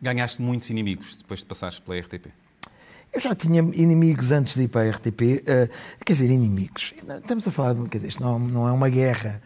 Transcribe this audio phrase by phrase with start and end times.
[0.00, 2.26] Ganhaste muitos inimigos depois de passares pela RTP.
[3.14, 6.92] Eu já tinha inimigos antes de ir para a RTP, uh, quer dizer, inimigos.
[7.22, 7.88] Estamos a falar de.
[7.88, 9.40] Quer dizer, isto não, não é uma guerra.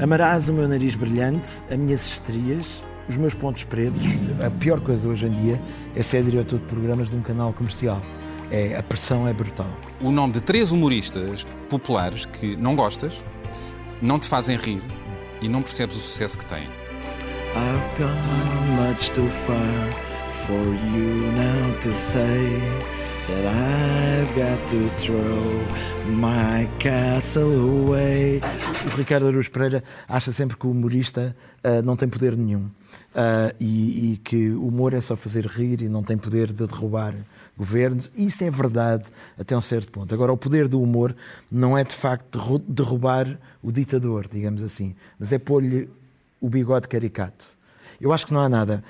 [0.00, 4.02] Amarás o meu nariz brilhante, as minhas estrias, os meus pontos pretos.
[4.46, 5.60] A pior coisa hoje em dia
[5.94, 8.00] é ser diretor de programas de um canal comercial.
[8.50, 9.68] É, a pressão é brutal.
[10.00, 13.22] O nome de três humoristas populares que não gostas,
[14.00, 14.82] não te fazem rir
[15.42, 16.85] e não percebes o sucesso que têm.
[17.56, 19.90] I've gone much too far
[20.46, 22.60] for you now to say
[23.28, 25.64] that I've got to throw
[26.06, 28.42] my castle away.
[28.84, 33.54] O Ricardo Aruz Pereira acha sempre que o humorista uh, não tem poder nenhum uh,
[33.58, 37.14] e, e, que o humor é só fazer rir e não tem poder de derrubar
[37.56, 38.10] governos.
[38.14, 40.14] Isso é verdade até um certo ponto.
[40.14, 41.16] Agora, o poder do humor
[41.50, 45.88] não é de facto derrubar o ditador, digamos assim, mas é pôr-lhe
[46.40, 47.56] o bigode caricato.
[48.00, 48.82] Eu acho que não há nada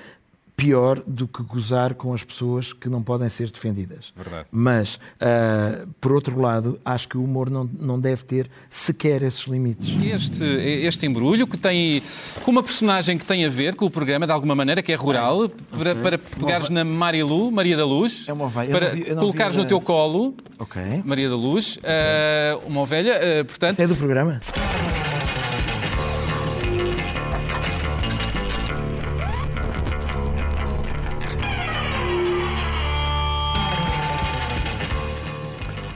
[0.57, 4.11] pior do que gozar com as pessoas que não podem ser defendidas.
[4.17, 4.47] Verdade.
[4.51, 9.41] Mas, uh, por outro lado, acho que o humor não, não deve ter sequer esses
[9.41, 9.87] limites.
[10.03, 12.01] Este, este embrulho que tem
[12.43, 14.95] com uma personagem que tem a ver com o programa, de alguma maneira, que é
[14.95, 15.55] rural, okay.
[15.77, 18.71] para, para pegares na Marilu, Maria da Luz, é uma ovelha.
[18.71, 21.03] para vi, colocares no teu colo, okay.
[21.05, 21.91] Maria da Luz, okay.
[21.91, 23.71] uh, uma ovelha, uh, portanto...
[23.73, 24.41] Isto é do programa?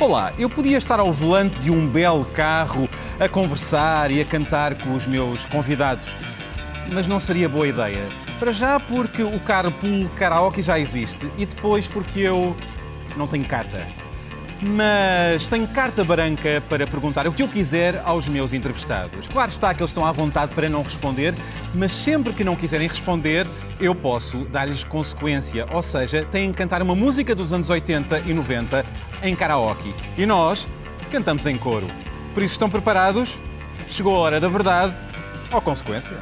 [0.02, 4.74] Olá, eu podia estar ao volante de um belo carro a conversar e a cantar
[4.82, 6.16] com os meus convidados,
[6.92, 8.10] mas não seria boa ideia.
[8.40, 12.58] Para já porque o carpool karaoke já existe e depois porque eu
[13.16, 13.86] não tenho carta
[14.62, 19.28] mas tenho carta branca para perguntar o que eu quiser aos meus entrevistados.
[19.28, 21.34] Claro está que eles estão à vontade para não responder,
[21.74, 23.48] mas sempre que não quiserem responder,
[23.80, 25.66] eu posso dar-lhes consequência.
[25.72, 28.86] Ou seja, têm que cantar uma música dos anos 80 e 90
[29.24, 29.94] em karaoke.
[30.18, 30.68] E nós
[31.12, 31.88] cantamos em coro.
[32.34, 33.40] Por isso estão preparados?
[33.90, 34.94] Chegou a hora da verdade
[35.52, 36.16] ou consequência.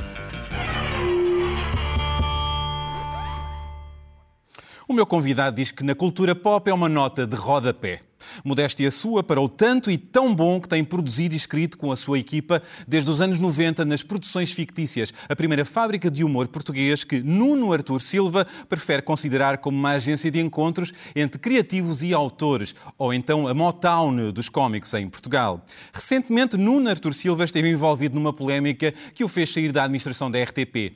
[4.87, 8.08] O meu convidado diz que na cultura pop é uma nota de rodapé.
[8.43, 11.95] Modéstia sua para o tanto e tão bom que tem produzido e escrito com a
[11.95, 17.03] sua equipa desde os anos 90 nas produções fictícias, a primeira fábrica de humor português
[17.03, 22.75] que Nuno Artur Silva prefere considerar como uma agência de encontros entre criativos e autores,
[22.97, 25.65] ou então a Motown dos cómicos em Portugal.
[25.93, 30.41] Recentemente, Nuno Artur Silva esteve envolvido numa polémica que o fez sair da administração da
[30.41, 30.93] RTP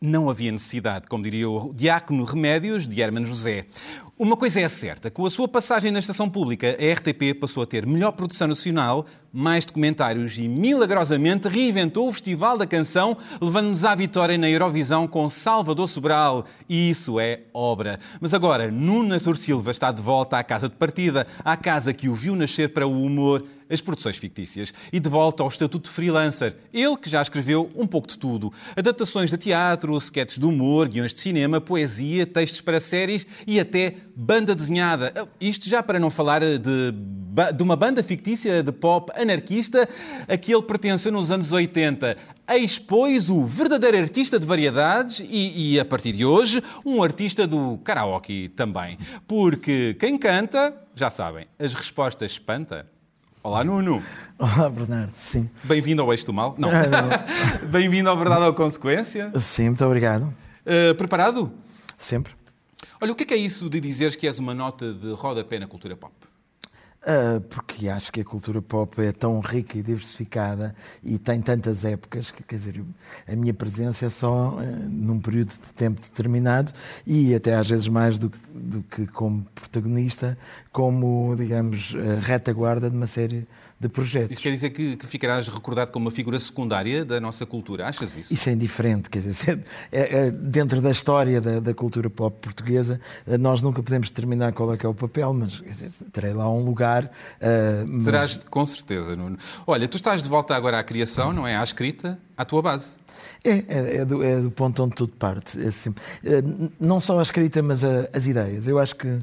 [0.00, 3.66] não havia necessidade, como diria o Diácono Remédios de Hermano José.
[4.18, 7.66] Uma coisa é certa, com a sua passagem na estação pública, a RTP passou a
[7.66, 13.94] ter melhor produção nacional, mais documentários e, milagrosamente, reinventou o Festival da Canção, levando-nos à
[13.94, 16.46] vitória na Eurovisão com Salvador Sobral.
[16.68, 18.00] E isso é obra.
[18.20, 22.08] Mas agora, Nuno Natur Silva está de volta à casa de partida, à casa que
[22.08, 25.94] o viu nascer para o humor as produções fictícias e de volta ao estatuto de
[25.94, 26.56] freelancer.
[26.72, 28.52] Ele que já escreveu um pouco de tudo.
[28.76, 33.96] Adaptações de teatro, sketches de humor, guiões de cinema, poesia, textos para séries e até
[34.14, 35.12] banda desenhada.
[35.40, 39.88] Isto já para não falar de, de uma banda fictícia de pop anarquista
[40.26, 42.16] a que ele pertenceu nos anos 80.
[42.50, 47.78] Expôs o verdadeiro artista de variedades e, e, a partir de hoje, um artista do
[47.84, 48.98] karaoke também.
[49.26, 52.86] Porque quem canta, já sabem, as respostas espanta.
[53.42, 54.02] Olá, Nuno.
[54.36, 55.12] Olá, Bernardo.
[55.14, 55.48] Sim.
[55.62, 56.56] Bem-vindo ao Eixo do Mal.
[56.58, 56.70] Não.
[57.70, 59.30] Bem-vindo ao Verdade ou Consequência.
[59.38, 60.34] Sim, muito obrigado.
[60.66, 61.52] Uh, preparado?
[61.96, 62.32] Sempre.
[63.00, 65.58] Olha, o que é, que é isso de dizeres que és uma nota de rodapé
[65.58, 66.12] na cultura pop?
[67.08, 71.82] Uh, porque acho que a cultura pop é tão rica e diversificada e tem tantas
[71.82, 72.84] épocas que, quer dizer,
[73.26, 74.60] a minha presença é só uh,
[74.90, 76.70] num período de tempo determinado
[77.06, 80.36] e até às vezes mais do, do que como protagonista,
[80.70, 83.48] como, digamos, retaguarda de uma série
[83.80, 84.32] de projetos.
[84.32, 87.86] Isso quer dizer que, que, ficarás recordado como uma figura secundária da nossa cultura?
[87.86, 88.34] Achas isso?
[88.34, 93.00] Isso é indiferente, quer dizer, é, é, dentro da história da, da, cultura pop portuguesa,
[93.26, 96.32] eh, nós nunca podemos determinar qual é que é o papel, mas quer dizer, terei
[96.32, 97.04] lá um lugar.
[97.04, 98.04] Uh, mas...
[98.04, 99.38] Serás, com certeza, Nuno.
[99.66, 101.56] Olha, tu estás de volta agora à criação, não é?
[101.56, 102.98] À escrita, à tua base.
[103.44, 105.62] É, é, é, do, é do ponto onde tudo parte.
[105.62, 105.94] É assim,
[106.80, 108.66] não só a escrita, mas a, as ideias.
[108.66, 109.20] Eu acho que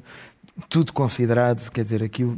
[0.70, 2.38] tudo considerado, quer dizer, aquilo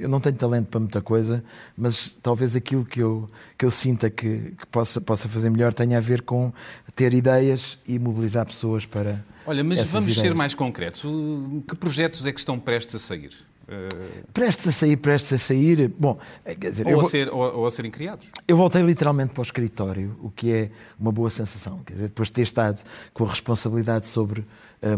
[0.00, 1.44] eu não tenho talento para muita coisa,
[1.76, 5.98] mas talvez aquilo que eu, que eu sinta que, que possa, possa fazer melhor tenha
[5.98, 6.52] a ver com
[6.94, 9.24] ter ideias e mobilizar pessoas para.
[9.46, 10.26] Olha, mas vamos ideias.
[10.26, 11.02] ser mais concretos.
[11.68, 13.32] Que projetos é que estão prestes a sair?
[14.32, 15.88] Prestes a sair, prestes a sair.
[15.98, 18.28] Bom, eh, quer dizer, ou, a ser, ou, ou, a serem criados.
[18.46, 21.80] Eu voltei literalmente para o escritório, o que é uma boa sensação.
[21.84, 22.82] Quer dizer, depois de ter estado
[23.12, 24.44] com a responsabilidade sobre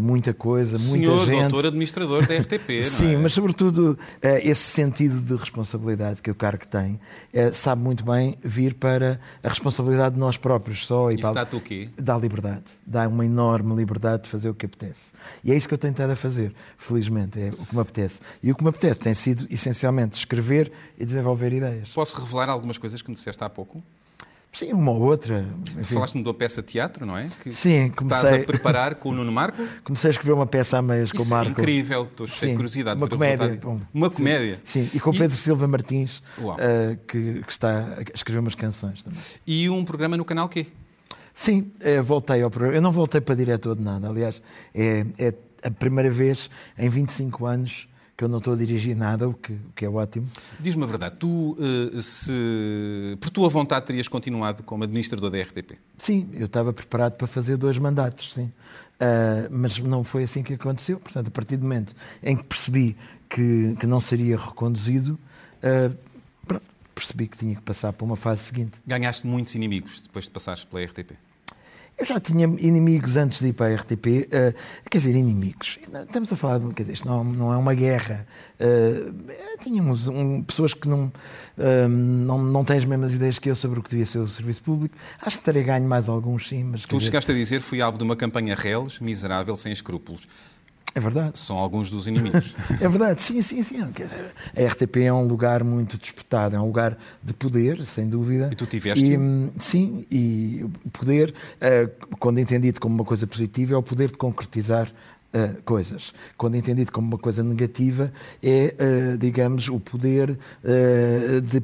[0.01, 1.41] muita coisa, muita Senhor, gente.
[1.49, 3.17] doutor administrador da RTP, Sim, é?
[3.17, 3.97] mas sobretudo uh,
[4.43, 6.95] esse sentido de responsabilidade que o cargo tem,
[7.33, 11.11] uh, sabe muito bem vir para a responsabilidade de nós próprios só.
[11.11, 11.33] E Isso para...
[11.33, 11.89] dá-te o quê?
[11.97, 12.63] Dá liberdade.
[12.85, 15.11] Dá uma enorme liberdade de fazer o que apetece.
[15.43, 18.21] E é isso que eu tenho estado a fazer, felizmente, é o que me apetece.
[18.43, 21.89] E o que me apetece tem sido, essencialmente, escrever e desenvolver ideias.
[21.89, 23.83] Posso revelar algumas coisas que me disseste há pouco?
[24.51, 25.45] Sim, uma ou outra.
[25.83, 27.29] Falaste-me de uma peça de teatro, não é?
[27.43, 28.29] Que Sim, comecei...
[28.29, 29.61] Estás a preparar com o Nuno Marco?
[29.83, 31.49] Comecei a escrever uma peça a meias com o Marco.
[31.49, 32.99] É incrível, estou de curiosidade.
[32.99, 33.59] Uma comédia.
[33.93, 34.59] uma sim, comédia.
[34.63, 39.03] Sim, e com o Pedro Silva Martins, uh, que, que está a escrever umas canções
[39.03, 39.19] também.
[39.45, 40.67] E um programa no canal quê?
[41.33, 42.75] Sim, eh, voltei ao programa.
[42.75, 44.09] Eu não voltei para diretor de nada.
[44.09, 44.41] Aliás,
[44.73, 47.87] é, é a primeira vez em 25 anos
[48.19, 50.29] que eu não estou a dirigir nada, o que, o que é ótimo.
[50.59, 55.77] Diz-me a verdade, tu, eh, se, por tua vontade, terias continuado como administrador da RTP?
[55.97, 58.51] Sim, eu estava preparado para fazer dois mandatos, sim.
[58.99, 60.99] Uh, mas não foi assim que aconteceu.
[60.99, 62.97] Portanto, a partir do momento em que percebi
[63.29, 65.17] que, que não seria reconduzido,
[65.63, 65.97] uh,
[66.45, 68.81] pronto, percebi que tinha que passar para uma fase seguinte.
[68.85, 71.13] Ganhaste muitos inimigos depois de passares pela RTP?
[71.99, 74.55] Eu já tinha inimigos antes de ir para a RTP, uh,
[74.89, 75.77] quer dizer, inimigos.
[75.93, 78.25] Estamos a falar de, quer dizer, isto não, não é uma guerra.
[78.57, 79.13] Uh,
[79.61, 81.11] tínhamos um, pessoas que não,
[81.57, 84.27] uh, não, não têm as mesmas ideias que eu sobre o que devia ser o
[84.27, 84.95] serviço público.
[85.21, 86.63] Acho que terei ganho mais alguns, sim.
[86.63, 87.55] Mas, tu chegaste dizer...
[87.55, 90.25] a dizer fui alvo de uma campanha reles, miserável, sem escrúpulos.
[90.93, 91.39] É verdade.
[91.39, 92.55] São alguns dos inimigos.
[92.81, 93.91] é verdade, sim, sim, sim.
[93.91, 98.07] Quer dizer, a RTP é um lugar muito disputado, é um lugar de poder, sem
[98.07, 98.49] dúvida.
[98.51, 99.05] E tu tiveste?
[99.05, 101.33] E, sim, e o poder,
[102.19, 104.91] quando entendido como uma coisa positiva, é o poder de concretizar
[105.31, 106.11] Uh, coisas.
[106.35, 108.73] Quando entendido como uma coisa negativa, é,
[109.13, 111.61] uh, digamos, o poder, uh, de,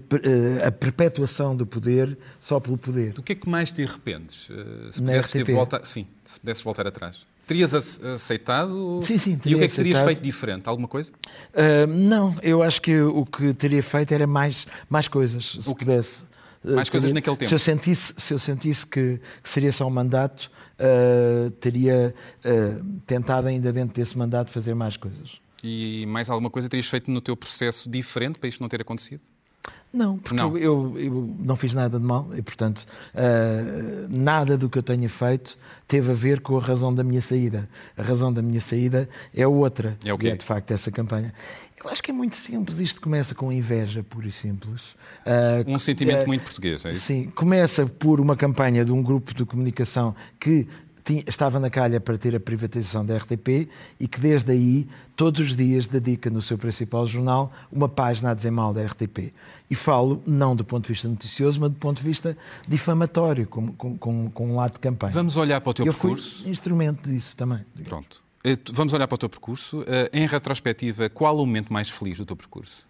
[0.64, 3.14] a perpetuação do poder só pelo poder.
[3.14, 4.52] Do que é que mais te arrependes?
[4.92, 5.52] se RTP?
[5.54, 7.26] voltar, sim, se pudesses voltar atrás.
[7.46, 9.00] Terias aceitado?
[9.04, 9.76] Sim, sim, E o que é que aceitado.
[9.76, 10.68] terias feito diferente?
[10.68, 11.12] Alguma coisa?
[11.88, 16.24] não, eu acho que o que teria feito era mais, mais coisas, se pudesse.
[16.64, 17.50] Mais coisas naquele tempo.
[17.50, 20.50] Se eu sentisse, se eu sentisse que, que seria só um mandato,
[20.80, 22.14] uh, teria
[22.44, 25.34] uh, tentado ainda dentro desse mandato fazer mais coisas.
[25.64, 29.22] E mais alguma coisa terias feito no teu processo diferente para isto não ter acontecido?
[29.96, 30.58] Não, porque Não.
[30.58, 34.84] Eu, eu, eu não fiz nada de mal e, portanto, uh, nada do que eu
[34.84, 35.58] tenha feito
[35.88, 37.70] teve a ver com a razão da minha saída.
[37.98, 41.34] A razão da minha saída é outra, É o que é de facto essa campanha.
[41.82, 42.80] Eu acho que é muito simples.
[42.80, 44.96] Isto começa com inveja, pura e simples.
[45.26, 47.00] Uh, Um sentimento uh, muito português, é isso?
[47.00, 50.68] Sim, começa por uma campanha de um grupo de comunicação que
[51.06, 53.70] tinha- estava na calha para ter a privatização da RTP
[54.00, 58.34] e que desde aí, todos os dias, dedica no seu principal jornal uma página a
[58.34, 59.32] dizer mal da RTP.
[59.70, 62.36] E falo não do ponto de vista noticioso, mas do ponto de vista
[62.68, 65.14] difamatório, com, com, com, com um lado de campanha.
[65.14, 66.50] Vamos olhar para o teu Eu fui percurso.
[66.50, 67.60] instrumento disso também.
[67.86, 68.22] Pronto.
[68.44, 69.84] Eh, Vamos olhar para o teu percurso.
[69.88, 72.86] Eh, Em retrospectiva, qual o momento mais feliz do teu percurso?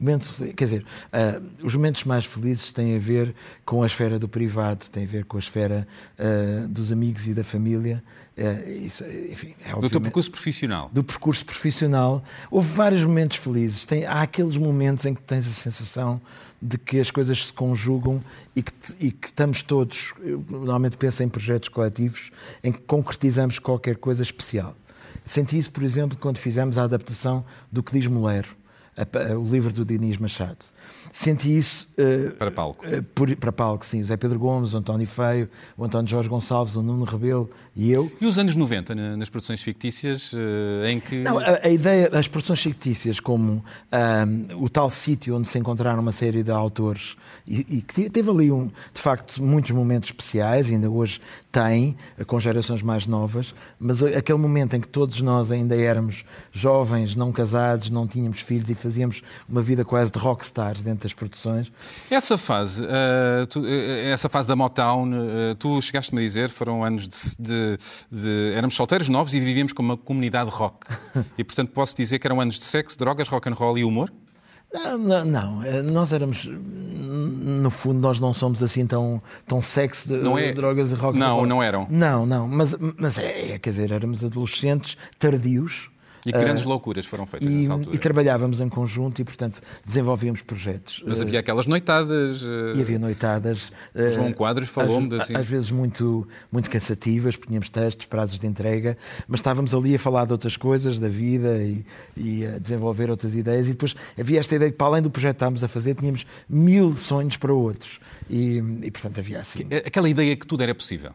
[0.00, 3.34] Momentos, quer dizer, ah, os momentos mais felizes têm a ver
[3.64, 5.86] com a esfera do privado, têm a ver com a esfera
[6.18, 8.02] ah, dos amigos e da família.
[8.36, 10.88] Ah, isso, enfim, é Do teu percurso profissional?
[10.92, 12.22] do percurso profissional.
[12.50, 13.84] Houve vários momentos felizes.
[13.84, 16.20] Tem, há aqueles momentos em que tens a sensação
[16.60, 18.22] de que as coisas se conjugam
[18.54, 20.12] e que, e que estamos todos,
[20.48, 22.30] normalmente penso em projetos coletivos,
[22.62, 24.76] em que concretizamos qualquer coisa especial.
[25.24, 28.48] Senti isso, por exemplo, quando fizemos a adaptação do que diz Molero,
[28.98, 30.58] a pa- o livro do Dinis Machado.
[31.10, 32.84] Senti isso eh, Para palco.
[32.86, 34.00] eh, por- para palco, sim.
[34.02, 37.90] O Zé Pedro Gomes, o António Feio, o António Jorge Gonçalves, o Nuno Rebelo e
[37.90, 38.12] eu.
[38.20, 41.20] E os anos 90, na- nas produções fictícias, eh, em que.
[41.22, 43.64] Não, a, a ideia das produções fictícias como
[44.58, 48.66] o tal sítio onde se encontraram uma série de autores e, que teve ali, um,
[48.92, 54.74] de facto, muitos momentos especiais, ainda hoje tem, com gerações mais novas, mas aquele momento
[54.76, 59.60] em que todos nós ainda éramos jovens, não casados, não tínhamos filhos e fazíamos uma
[59.62, 61.70] vida quase de rockstars dentro das produções.
[62.10, 66.82] Essa fase, eh, tu- eh, essa fase da Motown, eh, tu chegaste-me a dizer, foram
[66.82, 67.78] anos de, de-
[68.10, 70.86] de- Éramos solteiros novos e vivíamos como uma comunidade rock.
[71.36, 74.10] E, portanto, posso dizer que eram anos de sexo, drogas, rock and roll e humor?
[74.72, 80.14] Não, não, não, nós éramos, no fundo, nós não somos assim tão, tão sexo de
[80.42, 81.46] é- drogas e rock and Não, roll.
[81.46, 81.86] não eram.
[81.90, 85.88] Não, não, mas, mas é, é, quer dizer, éramos adolescentes tardios.
[86.28, 87.96] E grandes loucuras foram feitas E, nessa altura.
[87.96, 91.02] e trabalhávamos em conjunto e, portanto, desenvolvíamos projetos.
[91.06, 92.42] Mas havia aquelas noitadas.
[92.42, 93.72] eh, e havia noitadas.
[93.94, 95.34] eh, João Quadros falou-me assim.
[95.36, 99.98] às vezes muito, muito cansativas, porque tínhamos testes, prazos de entrega, mas estávamos ali a
[99.98, 101.84] falar de outras coisas, da vida e,
[102.16, 103.66] e a desenvolver outras ideias.
[103.66, 106.26] E depois havia esta ideia que, para além do projeto que estávamos a fazer, tínhamos
[106.48, 107.98] mil sonhos para outros.
[108.28, 109.66] E, e portanto, havia assim.
[109.84, 111.12] Aquela ideia que tudo era possível.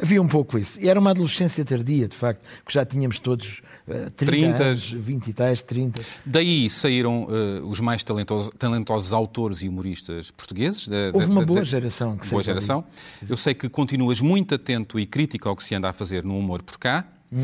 [0.00, 0.80] Havia um pouco isso.
[0.80, 4.90] E era uma adolescência tardia, de facto, que já tínhamos todos uh, 30, 30 anos,
[4.92, 6.02] 20 e tais, 30.
[6.24, 10.88] Daí saíram uh, os mais talentosos, talentosos, autores e humoristas portugueses.
[10.88, 12.16] Da, Houve da, uma boa da, geração.
[12.16, 12.84] Que boa geração.
[13.20, 13.30] Ali.
[13.30, 16.38] Eu sei que continuas muito atento e crítico ao que se anda a fazer no
[16.38, 17.04] humor por cá.
[17.30, 17.42] Uhum.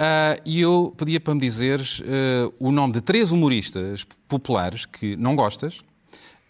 [0.00, 5.14] Uh, e eu pedia para me dizeres uh, o nome de três humoristas populares que
[5.14, 5.82] não gostas,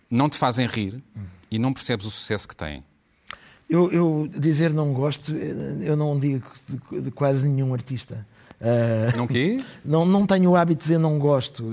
[0.09, 1.02] não te fazem rir
[1.50, 2.85] e não percebes o sucesso que têm.
[3.70, 8.26] Eu, eu dizer não gosto, eu não digo de, de quase nenhum artista.
[8.60, 9.56] Uh, não quê?
[9.82, 11.64] Não, não tenho o hábito de dizer não gosto.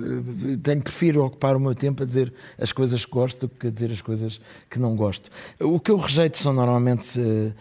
[0.63, 3.69] Tenho, prefiro ocupar o meu tempo a dizer as coisas que gosto do que a
[3.69, 4.39] dizer as coisas
[4.69, 5.29] que não gosto.
[5.59, 7.19] O que eu rejeito são normalmente.
[7.19, 7.53] Uh,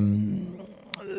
[0.00, 0.73] um,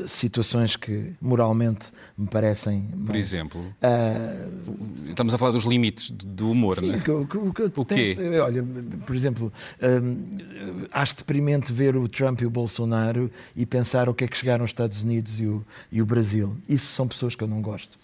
[0.08, 2.90] situações que moralmente me parecem.
[3.06, 7.00] Por exemplo, uh, estamos a falar dos limites do humor, sim, não é?
[7.00, 8.40] Que, que, que o tens, quê?
[8.40, 8.64] Olha,
[9.06, 14.24] por exemplo, um, acho deprimente ver o Trump e o Bolsonaro e pensar o que
[14.24, 16.56] é que chegaram os Estados Unidos e o, e o Brasil.
[16.68, 17.98] Isso são pessoas que eu não gosto.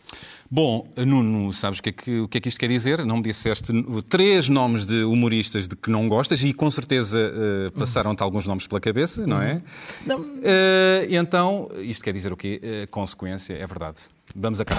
[0.54, 3.06] Bom, Nuno, sabes o que, é que, o que é que isto quer dizer?
[3.06, 3.72] Não me disseste
[4.10, 8.68] três nomes de humoristas de que não gostas e com certeza uh, passaram-te alguns nomes
[8.68, 9.62] pela cabeça, não é?
[10.06, 10.20] Não.
[10.20, 12.60] Uh, então, isto quer dizer o quê?
[12.62, 14.00] Uh, consequência, é verdade.
[14.36, 14.76] Vamos a cá.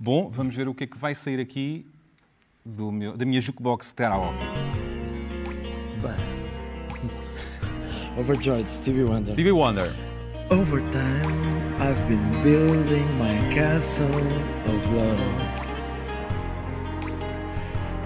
[0.00, 1.84] Bom, vamos ver o que é que vai sair aqui
[2.64, 4.46] do meu, da minha jukebox karaoke.
[8.16, 9.34] Overjoyed, Stevie Wonder.
[9.34, 10.07] Stevie Wonder.
[10.50, 14.08] Over time, I've been building my castle
[14.64, 15.20] of love.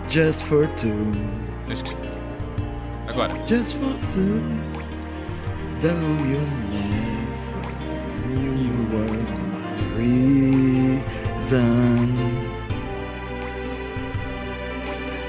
[0.09, 1.15] Just for two.
[3.07, 3.29] Agora.
[3.47, 4.43] Just for two.
[5.81, 6.41] Though you
[6.75, 9.23] never knew you were
[9.55, 11.63] my reason.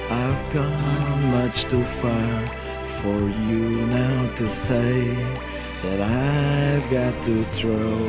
[0.10, 2.48] I've gone much too far
[3.02, 5.16] for you now to say
[5.84, 8.00] that I've got to throw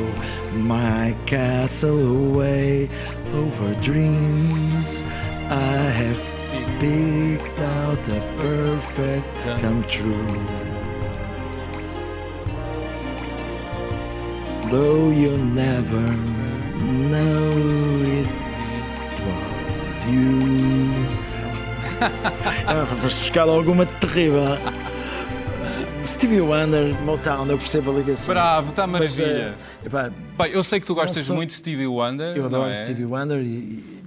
[0.53, 2.89] my castle away
[3.33, 5.03] over dreams.
[5.49, 6.21] I have
[6.79, 10.45] picked out a perfect come true.
[14.71, 16.05] Though you never
[17.11, 17.51] know
[18.19, 18.27] it
[19.25, 19.77] was
[20.07, 21.05] you.
[22.67, 24.84] ah, buscar alguma terrível.
[26.15, 28.33] Stevie Wonder, Motown, eu percebo a ligação.
[28.33, 29.53] Bravo, está maravilha.
[29.91, 31.35] Mas, é, Bem, eu sei que tu gostas sou...
[31.35, 32.37] muito de Stevie Wonder.
[32.37, 32.73] Eu adoro é?
[32.73, 34.01] Stevie Wonder e, e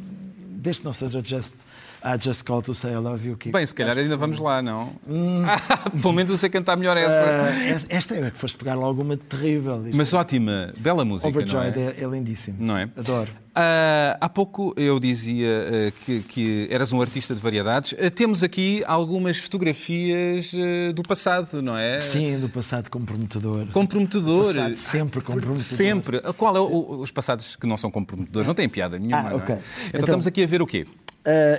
[0.57, 1.57] desde que não seja Just
[2.05, 3.37] I just call to say I love you.
[3.47, 4.93] Bem, se calhar ainda vamos lá, não?
[5.09, 5.43] Hum.
[6.01, 7.25] pelo menos eu sei cantar melhor essa.
[7.25, 9.83] Uh, esta é que foste pegar logo uma terrível.
[9.95, 10.17] Mas é...
[10.17, 11.29] ótima, bela música.
[11.29, 11.95] Overjoyed não é?
[11.99, 12.57] é, é lindíssimo.
[12.61, 12.89] Não é?
[12.97, 13.31] Adoro.
[13.59, 17.91] Uh, há pouco eu dizia uh, que, que, eras um artista de variedades.
[17.91, 20.53] Uh, temos aqui algumas fotografias
[20.95, 21.99] do passado, não é?
[21.99, 23.67] Sim, do passado comprometedor.
[23.73, 24.55] Comprometedor.
[24.55, 25.59] Passado sempre comprometedor.
[25.59, 26.21] Sempre.
[26.37, 28.47] Qual é o, os passados que não são comprometedores?
[28.47, 29.31] Não tem piada nenhuma.
[29.31, 29.57] Ah, okay.
[29.57, 29.59] é?
[29.59, 30.87] então, então, estamos aqui a ver o quê?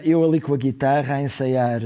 [0.04, 1.82] Eu ali com a guitarra a ensaiar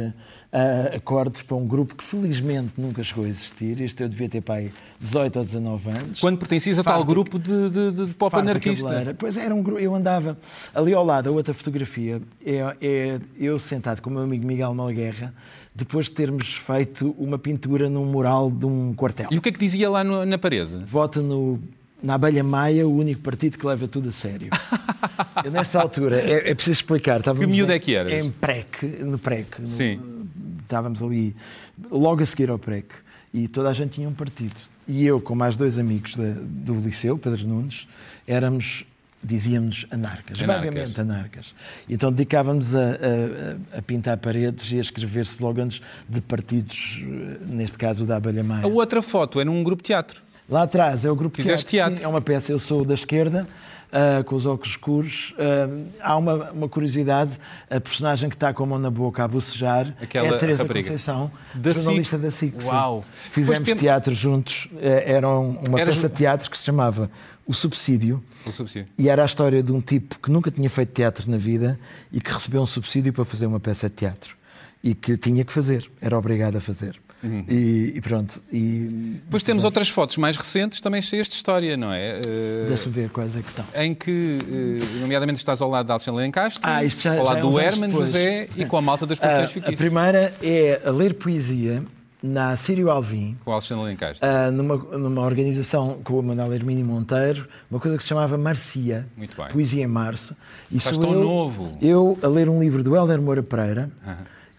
[0.54, 3.80] uh, acordes para um grupo que felizmente nunca chegou a existir.
[3.82, 6.20] Isto eu devia ter pai 18 ou 19 anos.
[6.20, 8.86] Quando pertencias a tal grupo de, de, de pop anarquista.
[8.86, 9.13] Cabeleira.
[9.16, 10.38] Pois era um grupo, eu andava
[10.74, 14.74] ali ao lado, a outra fotografia, é, é eu sentado com o meu amigo Miguel
[14.74, 15.34] Malguerra,
[15.74, 19.28] depois de termos feito uma pintura num mural de um quartel.
[19.32, 20.84] E o que é que dizia lá no, na parede?
[20.86, 21.60] Vota no
[22.03, 24.50] na abelha maia, o único partido que leva tudo a sério.
[25.43, 27.22] Eu, nessa altura, é, é preciso explicar.
[27.22, 28.13] Que miúdo é que eras?
[28.13, 29.62] Em PREC, no PREC.
[29.62, 30.00] No, Sim
[30.74, 31.36] estávamos ali
[31.91, 32.88] logo a seguir ao PREC
[33.33, 34.60] e toda a gente tinha um partido.
[34.88, 37.88] E eu, com mais dois amigos de, do liceu, Pedro Nunes,
[38.27, 38.86] éramos,
[39.24, 40.65] dizíamos, anarcas, anarcas.
[40.65, 41.55] vagamente anarcas.
[41.88, 47.01] Então dedicávamos a, a, a, pintar paredes e a escrever slogans de partidos,
[47.48, 48.65] neste caso da Abelha Maia.
[48.65, 50.22] A outra foto é num grupo de teatro.
[50.50, 51.95] Lá atrás é o grupo Fizeste teatro.
[51.95, 52.05] teatro.
[52.05, 53.47] É uma peça, eu sou da esquerda,
[53.93, 55.33] uh, com os óculos escuros.
[55.38, 57.31] Uh, há uma, uma, curiosidade:
[57.69, 60.63] a personagem que está com a mão na boca a bocejar Aquela é a Teresa
[60.63, 60.88] rapariga.
[60.88, 62.63] Conceição, da jornalista da SIC.
[62.63, 63.05] Uau!
[63.29, 63.75] Fizemos tem...
[63.75, 64.67] teatro juntos.
[64.73, 65.95] Uh, era uma Eras...
[65.95, 67.09] peça de teatro que se chamava
[67.45, 68.88] o subsídio, o subsídio.
[68.97, 71.79] E era a história de um tipo que nunca tinha feito teatro na vida
[72.12, 74.35] e que recebeu um subsídio para fazer uma peça de teatro.
[74.81, 77.00] E que tinha que fazer, era obrigado a fazer.
[77.24, 77.46] Uhum.
[77.48, 78.44] E, e, pronto.
[78.51, 82.20] E, Depois temos outras fotos mais recentes também cheias de história, não é?
[82.20, 83.65] Uh, Deixa-me ver quais é que estão.
[83.75, 87.36] Em que, uh, nomeadamente, estás ao lado de Alexandre Lencastre, ah, isto já, ao lado
[87.36, 89.74] já do Herman José e com a malta das produções uh, fictícias.
[89.74, 91.84] A primeira é a ler poesia
[92.22, 94.27] na Sírio Alvim, com Alexandre Lencastre.
[94.27, 99.06] Uh, numa, numa organização com o Manuel Hermínio Monteiro, uma coisa que se chamava Marcia,
[99.51, 100.36] Poesia em Março.
[100.72, 101.77] E Estás tão eu, novo.
[101.82, 103.89] Eu a ler um livro do Helder Moura Pereira,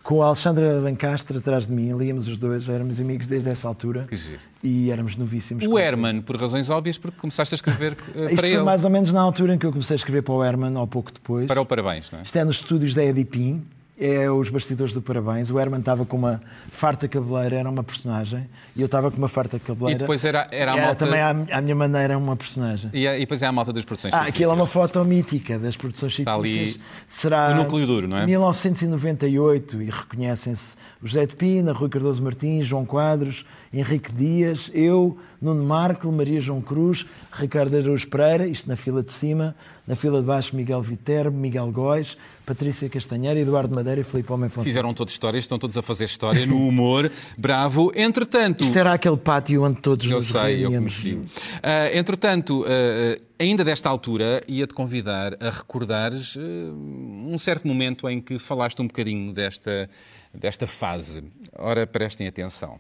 [0.05, 4.05] com a Alexandra Lancastre atrás de mim, líamos os dois, éramos amigos desde essa altura
[4.09, 4.39] Que giro.
[4.63, 5.65] e éramos novíssimos.
[5.67, 8.63] O Herman, por razões óbvias, porque começaste a escrever eh, Isto para foi ele.
[8.63, 10.87] mais ou menos na altura em que eu comecei a escrever para o Herman, ou
[10.87, 11.47] pouco depois.
[11.49, 12.23] Para o Parabéns, não é?
[12.23, 13.65] Isto é nos estúdios da Edipim,
[13.99, 15.51] é os bastidores do Parabéns.
[15.51, 19.29] O Herman estava com uma farta cabeleira, era uma personagem, e eu estava com uma
[19.29, 19.97] farta cabeleira.
[19.97, 22.91] E depois era- era a Era malta- também à, à minha maneira uma personagem.
[22.93, 24.13] E, e depois é a malta das produções.
[24.13, 24.37] Ah, fictícias.
[24.37, 26.75] aquilo é uma foto mítica das produções Está fictícias.
[26.75, 28.27] ali Será o núcleo duro, não é?
[28.27, 35.63] 1998 e reconhecem-se José de Pina, Rui Cardoso Martins, João Quadros, Henrique Dias, eu, Nuno
[35.63, 39.55] Marco, Maria João Cruz, Ricardo Araújo Pereira, isto na fila de cima,
[39.87, 44.49] na fila de baixo Miguel Viterbo, Miguel Góis, Patrícia Castanheira, Eduardo Madeira e Filipe Homem
[44.49, 44.65] Fonseca.
[44.65, 47.11] Fizeram todas histórias, estão todos a fazer história no humor.
[47.37, 47.93] Bravo.
[47.95, 48.65] Entretanto.
[48.65, 50.99] Isto era aquele pátio onde todos Eu nos sei, eu reuníamos.
[51.01, 51.21] conheci.
[51.63, 56.41] Ah, entretanto, ah, ainda desta altura, ia-te convidar a recordares ah,
[56.73, 59.91] um certo momento em que falaste um bocadinho desta,
[60.33, 61.23] desta fase.
[61.59, 62.79] Ora, prestem atenção.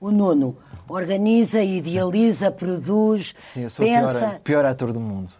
[0.00, 4.40] O Nuno organiza, idealiza, produz, Sim, eu sou o pior, pensa.
[4.44, 5.32] pior ator do mundo.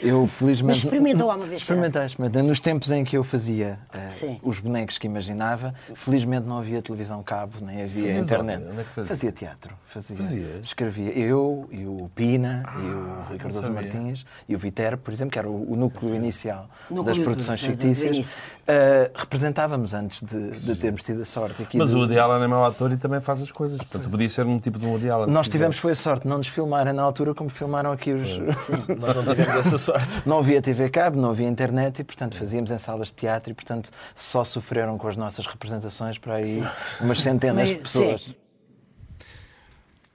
[0.00, 0.68] Eu, felizmente.
[0.68, 2.42] Mas experimentou uma vez, Experimentei, experimentei.
[2.42, 3.78] Nos tempos em que eu fazia
[4.10, 4.40] Sim.
[4.42, 8.62] os bonecos que imaginava, felizmente não havia televisão cabo, nem havia Fazias internet.
[8.62, 8.70] onde?
[8.70, 9.32] Onde é que fazia?
[9.32, 9.74] teatro.
[9.86, 10.16] Fazia.
[10.16, 10.66] Fazias?
[10.66, 13.82] Escrevia eu e o Pina e o Rui Cardoso sabia.
[13.82, 17.24] Martins e o Viterbo, por exemplo, que era o, o núcleo inicial Núcleo das do-
[17.24, 18.34] produções do- do fictícias.
[18.68, 22.42] Eh, representávamos antes de, de termos tido a sorte aqui Mas de- o Woody Allen
[22.42, 23.78] é mau ator e também faz as coisas.
[23.96, 25.32] Portanto, podia ser um tipo de um Woody Allen.
[25.32, 28.38] Nós tivemos foi a sorte de não nos filmarem na altura como filmaram aqui os.
[28.98, 30.08] Nós não tivemos essa sorte.
[30.24, 33.54] Não havia TV cabo, não havia internet e, portanto, fazíamos em salas de teatro e,
[33.54, 36.62] portanto, só sofreram com as nossas representações para aí
[37.00, 38.22] umas centenas de pessoas.
[38.22, 38.34] sim.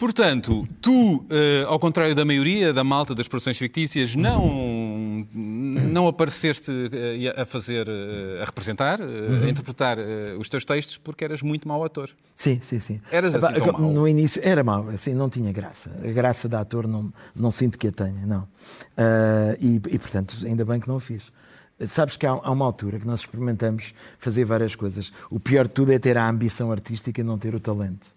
[0.01, 4.50] Portanto, tu, eh, ao contrário da maioria da malta das produções fictícias, não,
[5.34, 10.98] não apareceste eh, a fazer, eh, a representar, eh, a interpretar eh, os teus textos
[10.98, 12.10] porque eras muito mau ator.
[12.36, 13.01] Sim, sim, sim.
[13.12, 13.82] Eras assim tão mau?
[13.92, 15.92] No início era mau, assim, não tinha graça.
[16.04, 18.48] A graça de ator não, não sinto que a tenha, não.
[18.98, 21.24] Ah, e, e, portanto, ainda bem que não o fiz.
[21.88, 25.12] Sabes que há, há uma altura que nós experimentamos fazer várias coisas.
[25.29, 28.14] O pior de tudo é ter a ambição artística e não ter o talento.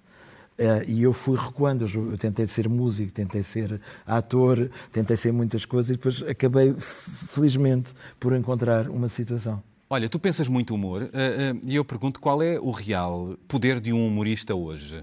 [0.59, 5.64] Ah, e eu fui recuando, eu, tentei ser músico, tentei ser ator, tentei ser muitas
[5.64, 9.62] coisas e depois acabei, felizmente, por encontrar uma situação.
[9.90, 13.81] Olha, tu pensas muito humor eh, eh, e eu pergunto qual é o real poder
[13.81, 15.03] de um humorista hoje?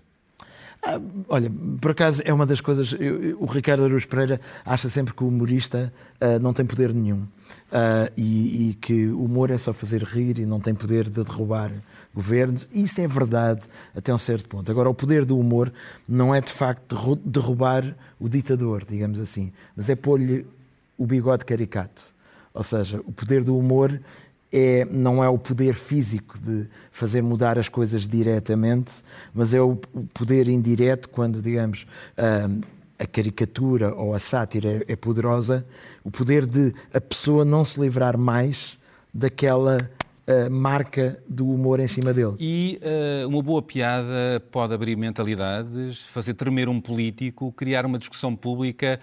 [0.84, 2.94] Ah, olha, por acaso é uma das coisas.
[2.94, 6.94] eu- eu- o Ricardo Aruz Pereira acha sempre que o humorista ah, não tem poder
[6.94, 7.26] nenhum
[7.72, 11.24] Ah, e, e que o humor é só fazer rir e não tem poder de
[11.24, 11.72] derrubar
[12.14, 12.68] governos.
[12.74, 13.62] Isso é verdade
[13.96, 14.70] até um certo ponto.
[14.72, 15.72] Agora, o poder do humor
[16.08, 20.46] não é de facto derru- derrubar o ditador, digamos assim, mas é pôr-lhe
[20.98, 22.04] o bigode caricato.
[22.54, 24.00] Ou seja, o poder do humor
[24.52, 28.94] é, não é o poder físico de fazer mudar as coisas diretamente,
[29.34, 29.78] mas é o
[30.14, 32.50] poder indireto quando, digamos, ah,
[33.00, 35.66] a caricatura ou a sátira é, é poderosa,
[36.04, 38.78] o poder de a pessoa não se livrar mais
[39.14, 39.90] daquela
[40.50, 42.36] marca do humor em cima dele.
[42.40, 48.36] E eh, uma boa piada pode abrir mentalidades, fazer tremer um político, criar uma discussão
[48.36, 49.00] pública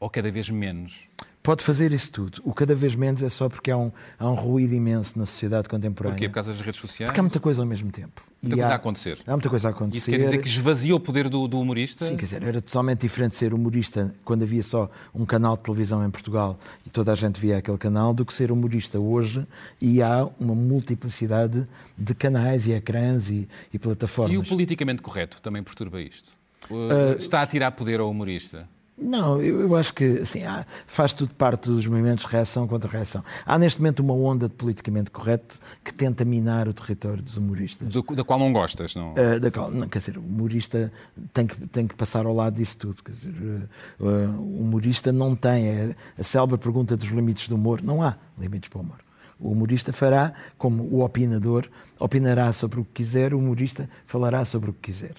[0.00, 1.08] ou cada vez menos.
[1.42, 2.40] Pode fazer isso tudo.
[2.42, 5.68] O cada vez menos é só porque há um, há um ruído imenso na sociedade
[5.68, 6.16] contemporânea.
[6.16, 6.28] Porquê?
[6.28, 7.10] Por causa das redes sociais?
[7.10, 8.24] Porque há muita coisa ao mesmo tempo.
[8.44, 9.18] Muita E coisa há- a acontecer.
[9.26, 9.98] Há muita coisa a acontecer.
[9.98, 12.04] Isso quer dizer que esvazia o poder do, do humorista?
[12.06, 16.04] Sim, quer dizer, era totalmente diferente ser humorista quando havia só um canal de televisão
[16.04, 19.46] em Portugal e toda a gente via aquele canal do que ser humorista hoje
[19.80, 24.34] e há uma multiplicidade de canais e ecrãs e, e plataformas.
[24.34, 26.30] E o politicamente correto também perturba isto?
[26.70, 28.68] Uh, Está a tirar poder ao humorista?
[28.96, 32.88] Não, eu, eu acho que assim, há- faz tudo parte dos movimentos de reação contra
[32.88, 33.24] reação.
[33.44, 37.88] Há neste momento uma onda de politicamente correto que tenta minar o território dos humoristas.
[37.88, 39.12] Do- da qual não gostas, não?
[39.14, 40.92] Uh, da qual- não, quer dizer, o humorista
[41.32, 43.02] tem que, tem que passar ao lado disso tudo.
[43.02, 43.34] Quer dizer,
[44.00, 45.66] uh, uh, o humorista não tem.
[45.66, 48.98] é- a célebre pergunta dos limites do humor: não há limites para o humor.
[49.40, 51.66] O humorista fará como o opinador,
[51.98, 55.14] opinará sobre o que quiser, o humorista falará sobre o que quiser.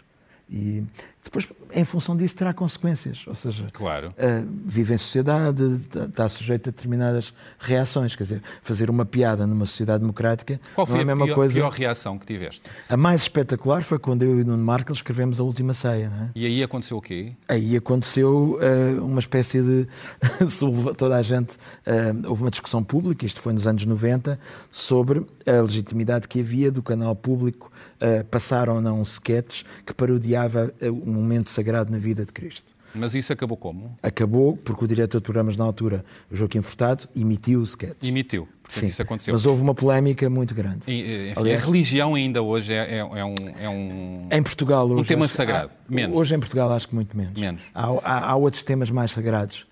[0.47, 0.83] E
[1.23, 3.23] depois, em função disso, terá consequências.
[3.25, 4.09] Ou seja, Claro.
[4.09, 5.63] Uh, vive em sociedade,
[6.07, 8.15] está- sujeito a determinadas reações.
[8.15, 11.35] Quer dizer, fazer uma piada numa sociedade democrática Qual foi não é a mesma pior,
[11.35, 11.53] coisa.
[11.55, 12.69] pior reação que tiveste?
[12.87, 16.11] A mais espetacular foi quando eu e o Nuno Marco escrevemos a última ceia.
[16.15, 16.29] é?
[16.39, 17.33] E aí aconteceu o quê?
[17.47, 19.87] Aí aconteceu eh, uma espécie de.
[20.95, 21.57] toda a gente.
[21.87, 24.39] eh, houve uma discussão pública, isto foi nos anos 90,
[24.71, 30.73] sobre a legitimidade que havia do canal público eh, passar ou não sketches que parodiava
[30.81, 32.73] eh, um momento sagrado na vida de Cristo.
[32.97, 33.97] Mas isso acabou como?
[34.01, 37.97] Acabou porque o diretor de programas na altura, Joaquim Furtado, emitiu o sketch.
[38.01, 38.47] Emitiu.
[38.63, 39.33] Portanto, Sim, isso aconteceu.
[39.33, 40.79] mas houve uma polémica muito grande.
[40.87, 44.41] E, eh, enfim, Aliás- a religião ainda hoje é, é- é um, é um- Em
[44.41, 45.09] Portugal hoje.
[45.09, 45.71] tema acho- sagrado.
[45.73, 46.15] há- Menos.
[46.15, 47.37] Hoje em Portugal acho que muito menos.
[47.39, 47.61] Menos.
[47.73, 49.67] Há, há- há outros temas mais sagrados.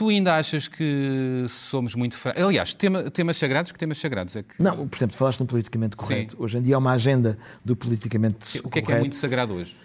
[0.00, 2.42] Tu ainda achas que somos muito fracos?
[2.42, 4.54] Aliás, tema- temas sagrados, que temas sagrados é que...
[4.58, 6.36] Não, por exemplo, falaste no politicamente correto.
[6.38, 9.00] Hoje em dia há uma agenda do politicamente O que é que é correto.
[9.00, 9.76] muito sagrado hoje?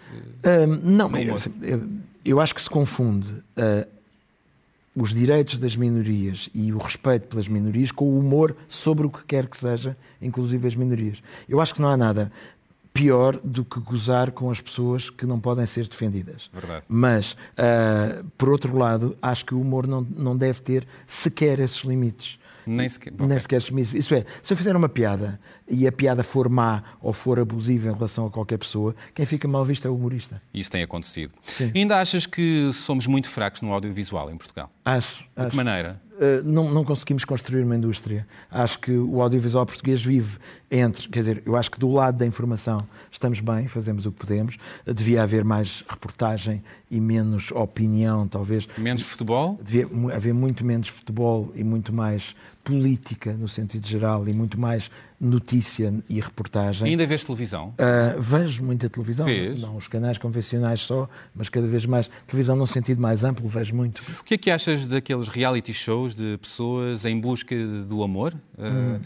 [0.42, 1.82] Hum, não, eu,
[2.24, 3.86] eu- acho que se confunde ah,
[4.96, 9.22] os direitos das minorias e o respeito pelas minorias com o humor sobre o que
[9.22, 11.22] quer que seja, inclusive as minorias.
[11.46, 12.32] Eu acho que não há nada
[12.96, 16.50] pior do que gozar com as pessoas que não podem ser defendidas.
[16.52, 16.84] Verdade.
[16.88, 21.80] Mas, ah, por outro lado, acho que o humor não, não deve ter sequer esses
[21.80, 22.38] limites.
[22.66, 23.12] Nem sequer.
[23.18, 23.96] Nem sequer assumir isso.
[23.96, 27.88] Isso é, se eu fizer uma piada e a piada for má ou for abusiva
[27.88, 30.42] em relação a qualquer pessoa, quem fica mal visto é o humorista.
[30.52, 31.32] Isso tem acontecido.
[31.44, 31.70] Sim.
[31.74, 34.70] Ainda achas que somos muito fracos no audiovisual em Portugal?
[34.86, 35.16] Acho.
[35.16, 35.50] De acho.
[35.50, 36.00] que maneira?
[36.12, 38.24] Uh, não, não conseguimos construir uma indústria.
[38.48, 40.38] Acho que o audiovisual português vive
[40.70, 42.78] entre, quer dizer, eu acho que do lado da informação
[43.10, 44.56] estamos bem, fazemos o que podemos.
[44.86, 48.68] Devia haver mais reportagem e menos opinião, talvez.
[48.78, 49.58] Menos futebol?
[49.62, 54.90] Devia haver muito menos futebol e muito mais política, no sentido geral, e muito mais
[55.20, 56.88] notícia e reportagem.
[56.88, 57.68] Ainda vês televisão?
[57.68, 59.60] Uh, vejo muita televisão, Vês?
[59.60, 62.10] não os canais convencionais só, mas cada vez mais.
[62.26, 64.02] Televisão num sentido mais amplo, vejo muito.
[64.20, 67.54] O que é que achas daqueles reality shows de pessoas em busca
[67.88, 68.34] do amor?
[68.58, 69.00] Uh,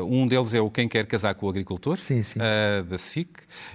[0.00, 2.38] uh, um deles é o Quem Quer Casar com o Agricultor, Sim, sim.
[2.38, 3.28] uh, da SIC,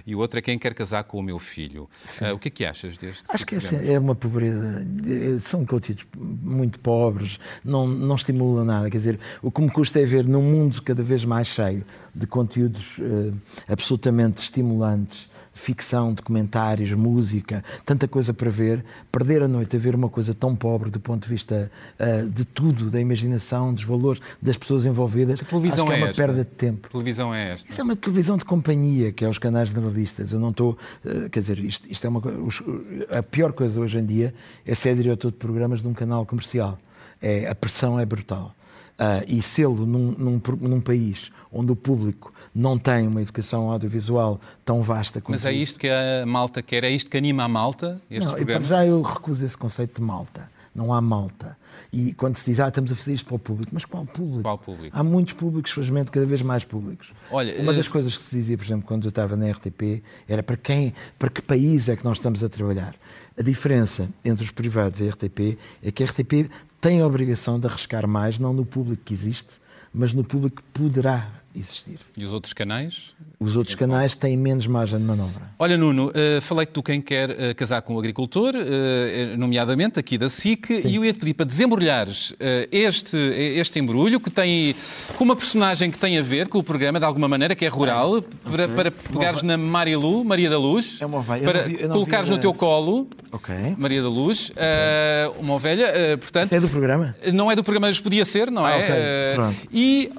[0.06, 1.88] e o outro é Quem Quer Casar com o Meu Filho.
[2.20, 4.84] Uh, o que é que achas deste Acho que essa é uma pobreza.
[5.06, 8.90] eh, São conteúdos muito pobres, não, não estimulam nada.
[8.90, 12.26] Quer dizer, o que me custa é ver num mundo cada vez mais cheio de
[12.26, 13.32] conteúdos eh,
[13.68, 15.28] absolutamente estimulantes,
[15.62, 20.56] ficção, documentários, música, tanta coisa para ver, perder a noite a ver uma coisa tão
[20.56, 25.38] pobre do ponto de vista eh, de tudo, da imaginação, dos valores das pessoas envolvidas,
[25.38, 26.22] Que televisão acho que é, é uma esta?
[26.22, 26.88] perda de tempo.
[26.88, 27.70] Que televisão é esta?
[27.70, 30.32] Isso é uma televisão de companhia, que é os canais generalistas.
[30.32, 30.76] Eu não estou.
[31.04, 32.62] eh, Quer dizer, isto, isto é uma os-
[33.10, 34.34] A pior coisa hoje em dia
[34.66, 36.78] é ser diretor de programas de um canal comercial.
[37.20, 38.52] É, a pressão é brutal.
[38.98, 44.40] Ah, e sê-lo num, num, num país onde o público não tem uma educação audiovisual
[44.64, 46.84] tão vasta como Mas é isto que a malta quer?
[46.84, 48.00] É isto que anima a malta?
[48.10, 50.50] Estes não, e para já eu recuso esse conceito de malta.
[50.74, 51.56] Não há malta.
[51.92, 54.42] E quando se diz, ah, estamos a fazer isto para o público, mas qual público?
[54.42, 54.96] Qual público?
[54.96, 57.12] Há muitos públicos, felizmente, cada vez mais públicos.
[57.30, 60.02] Olha, Uma eh, das coisas que se dizia, por exemplo, quando eu estava na RTP,
[60.26, 62.94] era para quem, para que país é que nós estamos a trabalhar.
[63.38, 66.50] A diferença entre os privados e a RTP é que a RTP
[66.82, 69.60] tem a obrigação de arriscar mais, não no público que existe,
[69.94, 71.98] mas no público que poderá existir.
[72.16, 73.12] E os outros canais?
[73.38, 75.42] Os outros canais têm menos margem de manobra.
[75.58, 80.16] Olha, Nuno, eh, falei-te do quem quer eh, casar com o agricultor, eh, nomeadamente aqui
[80.16, 82.34] da SIC, e eu ia-te pedir para desembrulhares
[82.70, 84.74] este, este embrulho, que tem
[85.16, 87.68] com uma personagem que tem a ver com o programa, de alguma maneira, que é
[87.68, 91.42] rural, para, para pegares na Marilu, Maria da Luz, É uma ovelha.
[91.44, 93.54] Para vi- colocares no teu colo, Ok.
[93.78, 95.86] Maria da Luz, eh, uma ovelha,
[96.20, 96.44] portanto...
[96.44, 97.14] Isto é do programa?
[97.32, 98.76] Não é do programa, mas podia ser, não Ah, é?
[98.76, 99.66] ok, Eh, pronto.
[99.72, 100.10] E...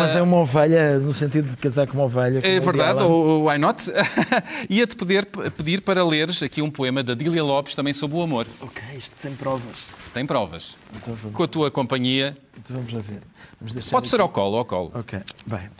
[0.00, 0.63] Mas é uma ovelha
[1.00, 2.40] no sentido de casar com uma ovelha.
[2.42, 3.82] é verdade, ou why not?
[4.68, 8.46] Ia-te pedir, pedir para leres aqui um poema da Dília Lopes também sobre o amor.
[8.60, 9.86] Ok, isto tem provas.
[10.12, 10.76] Tem provas.
[10.96, 12.36] Então vamos, Com a tua companhia.
[12.58, 13.20] então vamos lá ver.
[13.60, 14.22] Vamos deixar Pode ser aqui.
[14.22, 14.90] ao colo, ao colo.
[14.94, 15.70] Ok, bem.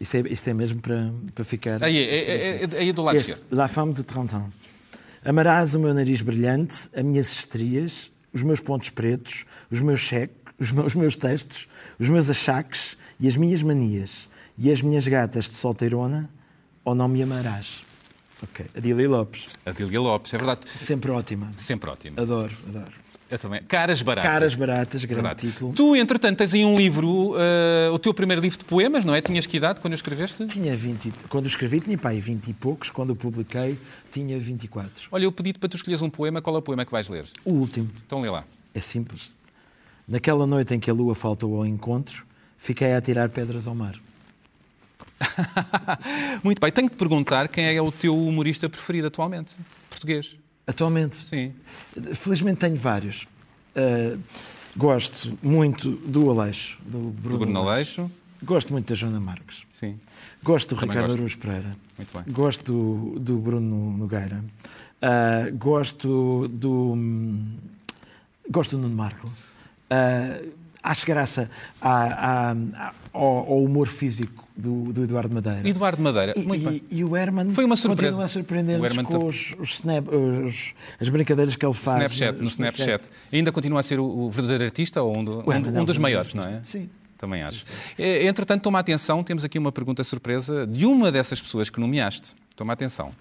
[0.00, 1.82] Isto é, isto é mesmo para, para ficar.
[1.84, 2.30] Aí, aí,
[2.72, 3.46] aí, aí do lado Este, esquerdo.
[3.54, 4.46] La Femme de 30 ans.
[5.22, 10.34] Amarás o meu nariz brilhante, as minhas estrias, os meus pontos pretos, os meus cheques,
[10.58, 14.29] os meus, os meus textos, os meus achaques e as minhas manias.
[14.60, 16.28] E as minhas gatas de solteirona,
[16.84, 17.82] ou não me amarás.
[18.42, 18.66] Ok.
[18.76, 19.46] Adília Lopes.
[19.64, 20.60] A Dília Lopes, é verdade.
[20.74, 21.50] Sempre ótima.
[21.56, 22.20] Sempre ótimo.
[22.20, 22.92] Adoro, adoro.
[23.30, 23.62] Eu também.
[23.62, 24.30] Caras baratas.
[24.30, 25.40] Caras baratas, grande Verdade.
[25.52, 25.72] título.
[25.72, 29.20] Tu, entretanto, tens aí um livro, eh, o teu primeiro livro de poemas, não é?
[29.22, 30.44] Tinhas que idade quando escreveste?
[30.48, 33.78] Tinha 20, e- quando escrevi tinha pai 20 e poucos, quando eu publiquei
[34.12, 35.06] tinha 24.
[35.12, 36.42] Olha, eu pedi-te para tu escolheres um poema.
[36.42, 37.24] Qual é o poema que vais ler?
[37.44, 38.44] O último Então lê lá.
[38.74, 39.30] é simples.
[40.08, 42.24] Naquela noite em que a lua faltou ao encontro,
[42.58, 43.94] fiquei a atirar pedras ao mar.
[46.42, 46.70] Muito bem.
[46.72, 49.54] Tenho que perguntar quem é o teu humorista preferido atualmente?
[49.88, 50.36] Português.
[50.66, 51.52] Atualmente, Sim.
[52.14, 53.26] felizmente tenho vários.
[53.76, 54.18] Uh,
[54.76, 58.10] gosto muito do Aleixo, do Bruno, Do Bruno Aleixo.
[58.42, 59.62] Gosto muito da Joana Marques.
[59.72, 59.98] Sim.
[60.42, 61.20] Gosto do Também Ricardo gosto.
[61.20, 61.76] Aruz Pereira.
[61.98, 62.32] Muito bem.
[62.32, 64.42] Gosto do, do Bruno Nogueira.
[65.02, 66.92] Uh, gosto do.
[66.92, 67.56] hum,
[68.50, 69.26] Gosto do Nuno Marco.
[69.28, 70.52] Uh,
[70.82, 75.68] acho graça à- à- ao, ao humor físico do, do Eduardo Madeira.
[75.68, 76.82] Eduardo Madeira, E, muito e- bem.
[76.90, 78.08] e o Herman Foi uma surpresa.
[78.12, 81.98] continua a surpreender-nos com os, os snap- os- as brincadeiras que ele faz.
[82.12, 83.04] Snapchat, no Snapchat.
[83.32, 85.84] Ainda continua a ser o, o verdadeiro artista ou um, do- Herman um- é um
[85.84, 86.60] dos maiores, não é?
[86.62, 86.88] Sim.
[87.18, 87.66] Também acho.
[87.98, 92.32] Eh, Entretanto, toma atenção, temos aqui uma pergunta surpresa de uma dessas pessoas que nomeaste.
[92.56, 93.12] Toma atenção.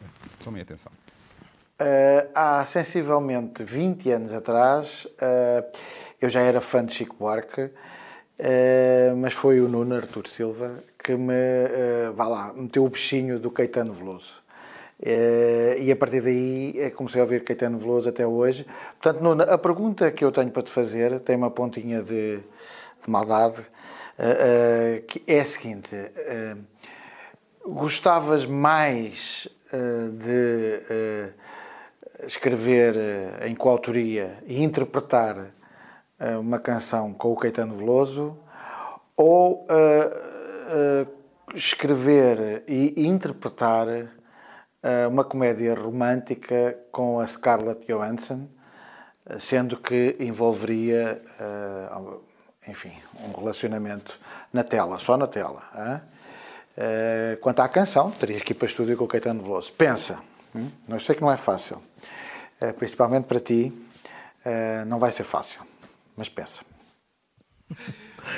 [0.41, 0.91] Tomem atenção.
[1.77, 5.65] Eh, há sensivelmente 20 anos atrás, eh,
[6.21, 7.69] eu já era fã de Chico Buarque,
[8.39, 13.39] eh, mas foi o Nuno Artur Silva que me, eh, vá lá, meteu o bichinho
[13.39, 14.41] do Caetano Veloso.
[15.01, 18.65] Eh, e a partir daí comecei a ouvir Caetano Veloso até hoje.
[19.01, 23.09] Portanto, Nuno, a pergunta que eu tenho para te fazer tem uma pontinha de, de
[23.09, 23.61] maldade,
[24.17, 25.95] eh, que é a seguinte.
[27.65, 29.47] Gostavas mais
[30.13, 30.81] de
[32.25, 32.95] escrever
[33.45, 35.51] em coautoria e interpretar
[36.39, 38.37] uma canção com o Caetano Veloso
[39.15, 40.11] ou eh,
[40.69, 41.07] eh,
[41.55, 48.47] escrever e interpretar eh, uma comédia romântica com a Scarlett Johansson,
[49.25, 52.93] eh, sendo que envolveria, eh, enfim,
[53.27, 54.19] um relacionamento
[54.53, 56.01] na tela, só na tela.
[56.77, 59.71] Eh, quanto à canção, terias que ir para o estúdio com o Caetano Veloso.
[59.73, 60.19] Pensa,
[60.55, 60.69] hum?
[60.87, 61.81] eu sei que não é fácil,
[62.61, 63.71] Eh, principalmente para ti,
[64.43, 65.61] eh, não vai ser fácil,
[66.19, 66.59] mas pensa.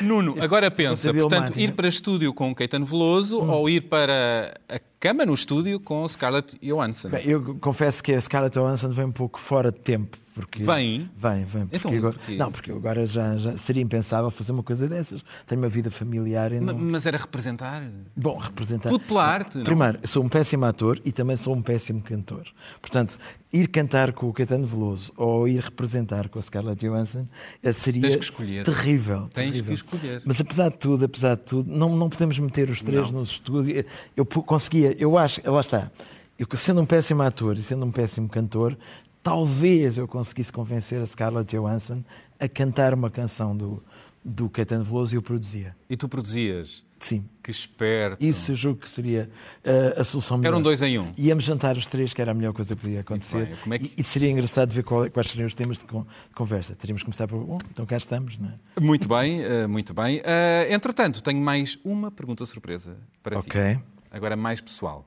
[0.02, 4.80] Nuno, agora pensa, Conselho portanto, ir para estúdio com Caetano Veloso ou ir para a
[5.02, 7.10] cama no estúdio com Scarlett Johansson?
[7.10, 10.18] Bem, eu confesso que a Scarlett Johansson vem um pouco fora de tempo.
[10.34, 11.10] Porque Vem?
[11.18, 11.68] Vem, vem.
[11.68, 12.36] Porque Então, agora, porquê?
[12.38, 15.22] Não, porque agora já, já seria impensável fazer uma coisa dessas.
[15.46, 16.74] Tenho uma vida familiar não...
[16.78, 17.84] Mas era representar?
[18.16, 18.90] Bom, representar.
[18.90, 19.66] Tudo pela arte, não?
[19.66, 22.48] Primeiro, sou um péssimo ator e também sou um péssimo cantor.
[22.80, 23.20] Portanto,
[23.52, 27.28] ir cantar com o Caetano Veloso ou ir representar com a Scarlett Johansson
[27.62, 28.64] eh, seria Tens que escolher.
[28.64, 29.30] terrível.
[29.34, 29.66] Tens terrível.
[29.66, 30.22] que escolher.
[30.24, 33.84] Mas apesar de tudo, apesar de tudo, não, não podemos meter os três nos estúdios.
[34.16, 35.92] Eu conseguia, eu acho, lá está.
[36.38, 38.78] Eu, sendo um péssimo ator e sendo um péssimo cantor,
[39.22, 42.04] talvez eu conseguisse convencer a Scarlett Johansson
[42.40, 43.84] a cantar uma canção do,
[44.26, 45.76] do Caetano Veloso e eu produzia.
[45.90, 46.84] E tu produzias?
[46.98, 47.26] Sim.
[47.44, 48.24] Que esperto.
[48.24, 49.28] Isso eu julgo que seria
[49.64, 50.50] eh, a solução melhor.
[50.50, 51.12] Era um dois em um.
[51.18, 53.46] Íamos jantar os três, que era a melhor coisa que podia acontecer.
[53.48, 53.56] bem.
[53.58, 56.04] Como é que- E, e seria engraçado ver qual- quais seriam os temas de, con-
[56.04, 56.76] de conversa.
[56.76, 57.44] Teríamos que começar por.
[57.44, 58.80] Bom, então cá estamos, não é?
[58.80, 60.22] Muito bem, eh, muito bem.
[60.24, 63.48] Eh, entretanto, tenho mais uma pergunta surpresa para ti.
[63.50, 63.80] Ok.
[64.12, 65.06] Agora mais pessoal.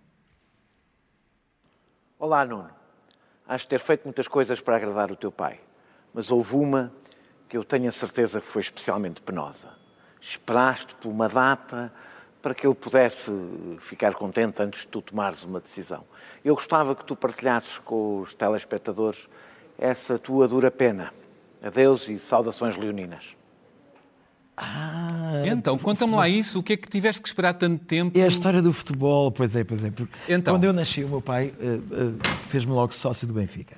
[2.18, 2.70] Olá, Nuno.
[3.46, 5.60] Acho ter feito muitas coisas para agradar o teu pai,
[6.14, 6.90] mas houve uma
[7.46, 9.68] que eu tenho a certeza que foi especialmente penosa.
[10.18, 11.92] Esperaste por uma data
[12.40, 13.30] para que ele pudesse
[13.78, 16.04] ficar contente antes de tu tomares uma decisão.
[16.42, 19.28] Eu gostava que tu partilhasses com os telespectadores
[19.76, 21.12] essa tua dura pena.
[21.62, 23.36] Adeus e saudações leoninas.
[24.56, 26.60] Ah, Então, conta-me lá isso.
[26.60, 28.16] O que é que tiveste que esperar tanto tempo?
[28.18, 29.92] É a história do futebol, pois é, pois é.
[30.28, 30.54] Então.
[30.54, 33.76] Quando eu nasci, o meu pai eh, eh, fez-me logo sócio do Benfica.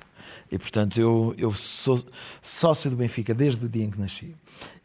[0.51, 2.05] E, portanto, eu, eu sou
[2.41, 4.33] sócio do Benfica desde o dia em que nasci.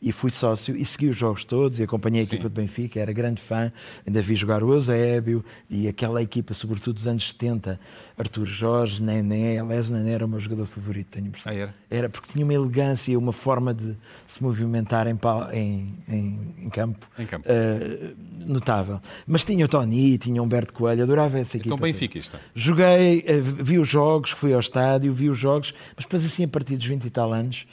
[0.05, 3.13] E fui sócio e segui os jogos todos e acompanhei a equipa do Benfica, era
[3.13, 3.73] grande fã.
[4.05, 7.79] Ainda vi jogar o Eusébio e aquela equipa, sobretudo dos anos 70,
[8.19, 11.53] Artur Jorge, Nené, aliás, o Nené era o meu jogador favorito, tenho a impressão.
[11.53, 11.75] Ah, era?
[11.89, 15.17] Era porque tinha uma elegância, uma forma de se movimentar em,
[15.53, 17.45] em, em, em campo, Em campo.
[17.49, 18.11] eh,
[18.45, 19.01] notável.
[19.25, 21.69] Mas tinha o Tony, tinha o Humberto Coelho, adorava essa equipa.
[21.69, 21.93] Então, toda.
[21.93, 22.41] benfiquista.
[22.57, 26.49] Joguei, eh, vi os jogos, fui ao estádio, vi os jogos, mas depois, assim, a
[26.49, 27.67] partir dos 20 e tal anos,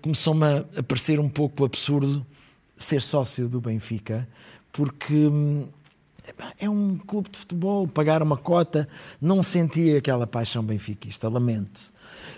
[0.00, 0.44] começou-me
[0.76, 2.24] a parecer um pouco absurdo
[2.76, 4.28] ser sócio do Benfica,
[4.72, 5.14] porque.
[5.14, 5.68] hum,
[6.58, 8.88] É um clube de futebol, pagar uma cota,
[9.20, 11.92] não sentia aquela paixão benfiquista, lamento.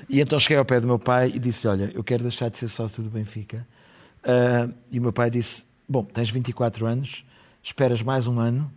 [0.09, 2.57] E então cheguei ao pé do meu pai e disse: Olha, eu quero deixar de
[2.57, 3.67] ser sócio do Benfica.
[4.23, 7.25] Ah, e o meu pai disse: Bom, tens 24 anos,
[7.63, 8.73] esperas mais um ano,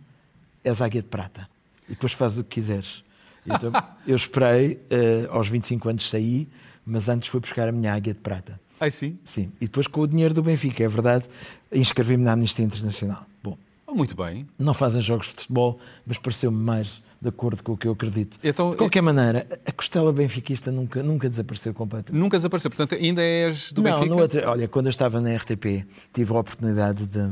[0.62, 1.48] és águia de prata.
[1.88, 3.02] E depois fazes o que quiseres.
[3.46, 3.72] Então,
[4.06, 6.46] eu esperei, eh, aos 25 anos saí,
[6.88, 8.58] mas antes fui buscar a minha águia de prata.
[8.80, 9.18] Ai, sim.
[9.24, 9.52] Sim.
[9.60, 11.24] E depois com o dinheiro do Benfica, é verdade,
[11.72, 13.26] inscrevi-me na Amnistia Internacional.
[13.42, 14.46] Bom, Oh, muito bem.
[14.58, 18.38] não fazem jogos de futebol, mas pareceu-me mais de acordo com o que eu acredito.
[18.44, 22.20] Então, de qualquer maneira, a costela benfiquista nunca, nunca desapareceu completamente.
[22.20, 22.70] Nunca desapareceu.
[22.70, 24.14] Portanto, ainda és do não, Benfica?
[24.14, 27.26] no outro- olha, quando eu estava na RTP, tive a oportunidade de,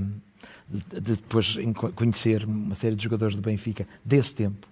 [0.68, 1.56] de- de depois
[1.94, 4.66] conhecer uma série de jogadores do Benfica desse tempo.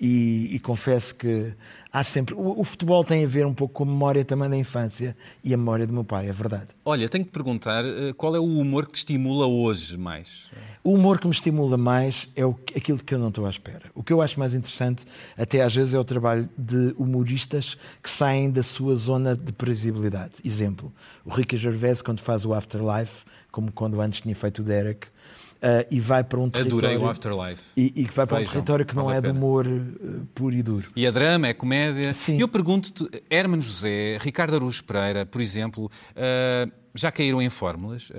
[0.00, 1.52] E, e confesso que
[1.92, 2.34] há sempre.
[2.34, 5.52] O, o futebol tem a ver um pouco com a memória também da infância e
[5.52, 6.68] a memória do meu pai, é verdade.
[6.84, 10.48] Olha, tenho que perguntar eh, qual é o humor que te estimula hoje mais?
[10.84, 13.90] O humor que me estimula mais é o, aquilo que eu não estou à espera.
[13.94, 15.04] O que eu acho mais interessante,
[15.36, 20.34] até às vezes, é o trabalho de humoristas que saem da sua zona de previsibilidade.
[20.44, 20.92] Exemplo,
[21.24, 25.08] o Ricky Gervais, quando faz o Afterlife, como quando antes tinha feito o Derek,
[25.62, 27.00] uh, e vai para um Adorei território.
[27.02, 27.62] o Afterlife.
[27.76, 30.54] E, que vai para um Vejam, território que não vale é de humor uh, puro
[30.54, 30.88] e duro.
[30.94, 32.12] E é drama, é comédia.
[32.12, 32.36] Sim.
[32.36, 38.10] E eu pergunto-te, Hermano José, Ricardo Araújo Pereira, por exemplo, ah, já caíram em fórmulas?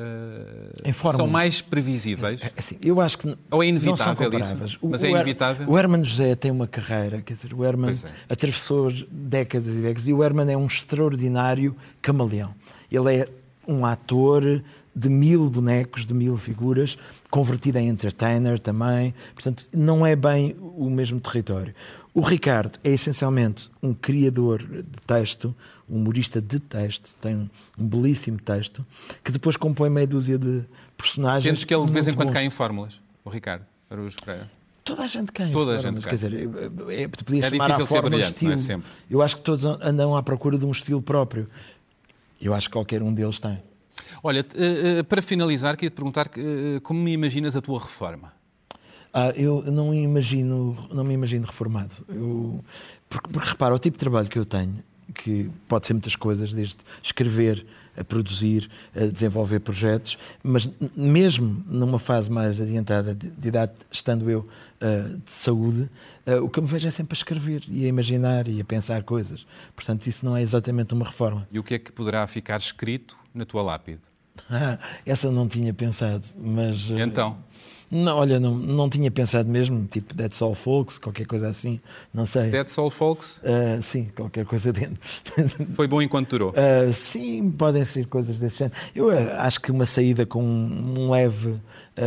[0.85, 1.25] Em fórmulas?
[1.25, 2.41] São mais previsíveis?
[2.41, 4.79] É Assim, eu acho que Ou é inevitável isso?
[4.81, 5.69] Mas é Her- inevitável?
[5.69, 8.33] O Herman José tem uma carreira, quer dizer, o Herman é.
[8.33, 12.53] atravessou décadas e décadas e o Herman é um extraordinário camaleão.
[12.91, 13.27] Ele é
[13.67, 14.63] um ator
[14.95, 16.97] de mil bonecos, de mil figuras,
[17.29, 19.13] convertido em entertainer também.
[19.33, 21.73] Portanto, não é bem o mesmo território.
[22.13, 25.55] O Ricardo é essencialmente um criador de texto,
[25.89, 28.85] um humorista de texto, tem um, um belíssimo texto,
[29.23, 30.63] que depois compõe meia dúzia de
[30.97, 31.43] personagens.
[31.43, 32.33] Sentes que ele de vez em quando bons.
[32.33, 34.51] cai em fórmulas, o Ricardo Araújo Pereira?
[34.83, 35.51] Toda a gente cai.
[35.51, 36.09] Toda a gente cai.
[36.09, 36.33] Quer dizer,
[36.89, 38.53] é, é, podia É chamar ser forma estilo.
[38.53, 38.57] é?
[38.57, 38.89] Sempre.
[39.09, 41.47] Eu acho que todos andam à procura de um estilo próprio.
[42.41, 43.61] Eu acho que qualquer um deles tem.
[44.21, 48.33] Olha, eh, eh, para finalizar, queria te perguntar eh, como me imaginas a tua reforma?
[49.13, 51.93] Ah, eu não imagino, não me imagino reformado.
[52.07, 52.63] Eu,
[53.09, 56.53] porque, porque repara, o tipo de trabalho que eu tenho, que pode ser muitas coisas,
[56.53, 57.65] desde escrever,
[57.97, 64.29] a produzir, a desenvolver projetos, mas mesmo numa fase mais adiantada de, de idade, estando
[64.29, 64.47] eu
[64.79, 65.89] ah, de saúde,
[66.25, 68.65] ah, o que eu me vejo é sempre a escrever e a imaginar e a
[68.65, 69.45] pensar coisas.
[69.75, 71.47] Portanto, isso não é exatamente uma reforma.
[71.51, 74.08] E o que é que poderá ficar escrito na tua lápide?
[75.05, 76.89] Essa não tinha pensado, mas.
[76.91, 77.37] Eh, então?
[77.91, 81.79] Não, olha, não, não tinha pensado mesmo, tipo That's All Folks, qualquer coisa assim,
[82.13, 82.51] não sei.
[82.51, 84.99] Dead Soul Folks Ah, sim, qualquer coisa dentro.
[85.73, 86.53] foi bom enquanto durou.
[86.55, 88.75] Ah, sim, podem ser coisas desse género.
[88.93, 91.55] Eu ah, acho que uma saída com um leve,
[91.97, 92.01] ah,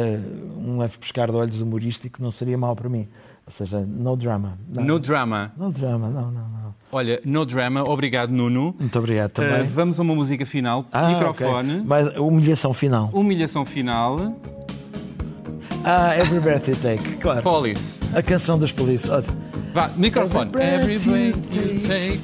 [0.56, 3.08] um leve pescar de olhos humorístico não seria mal para mim.
[3.46, 4.56] Ou seja, no drama.
[4.68, 5.52] Não, No drama.
[5.56, 6.74] no drama, não, não, não.
[6.92, 8.74] Olha, no drama, obrigado Nuno.
[8.78, 9.68] Muito obrigado Eh, também.
[9.70, 10.84] vamos a uma música final.
[10.92, 11.72] Ah, Microfone.
[11.76, 11.82] ok.
[11.86, 13.10] Mas humilhação final.
[13.12, 14.34] Humilhação final.
[15.84, 17.42] Ah, Every Breath You Take, claro.
[17.42, 17.98] Polis.
[18.14, 18.72] A canção dos.
[19.08, 19.36] Ótimo.
[19.74, 20.50] Vá, microfone.
[20.54, 21.16] Every breath you
[21.72, 22.20] you take.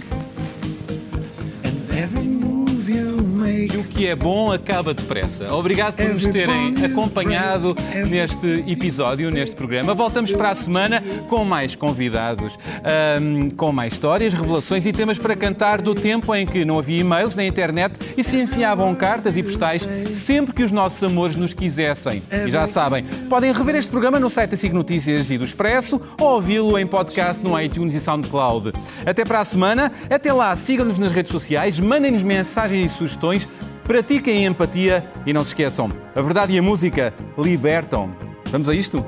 [3.98, 5.52] Que é bom acaba depressa.
[5.52, 7.74] Obrigado por nos terem acompanhado
[8.08, 9.92] neste episódio, neste programa.
[9.92, 15.34] Voltamos para a semana com mais convidados, ahm, com mais histórias, revelações e temas para
[15.34, 19.42] cantar do tempo em que não havia e-mails na internet e se enfiavam cartas e
[19.42, 19.82] postais
[20.14, 22.22] sempre que os nossos amores nos quisessem.
[22.46, 26.00] E já sabem, podem rever este programa no site da SIG Notícias e do Expresso
[26.20, 28.74] ou ouvi-lo em podcast no iTunes e SoundCloud.
[29.04, 29.90] Até para a semana.
[30.08, 33.48] Até lá, sigam-nos nas redes sociais, mandem-nos mensagens e sugestões,
[33.88, 38.14] pratiquem a empatia e não se esqueçam, a verdade e a música libertam.
[38.50, 39.04] Vamos a isto?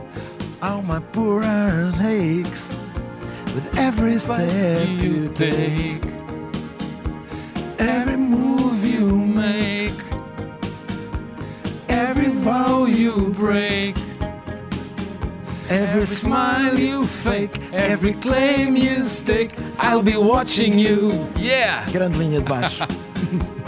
[0.63, 1.43] All my poor
[3.55, 6.01] with every step you take,
[7.79, 9.93] every move you make,
[11.89, 13.97] every vow you break,
[15.69, 19.53] every smile you fake, every claim you stake.
[19.79, 21.27] I'll be watching you.
[21.37, 21.85] Yeah!
[21.91, 22.87] Grande linha de baixo.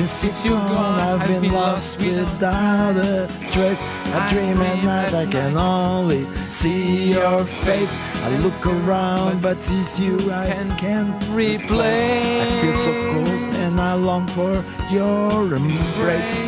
[0.00, 3.82] Since, since you're gone, I've been, been lost without a trace.
[3.82, 7.94] I, I dream at night, I can only see your face.
[8.24, 10.46] I look around, but since you, I
[10.78, 12.48] can't replace.
[12.48, 16.38] I feel so cold and I long for your embrace.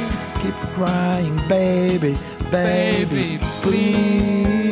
[0.41, 2.17] Keep crying, baby,
[2.51, 4.63] baby, please.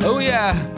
[0.00, 0.77] Oh, yeah.